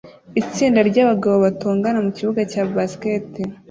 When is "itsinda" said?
0.41-0.79